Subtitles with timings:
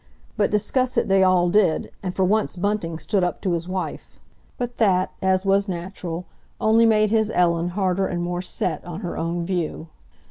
[0.35, 4.17] But discuss it they all did, and for once Bunting stood up to his wife.
[4.57, 6.25] But that, as was natural,
[6.59, 9.89] only made his Ellen harder and more set on her own view.